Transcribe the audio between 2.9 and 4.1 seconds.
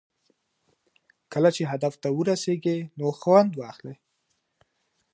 نو خوند واخلئ.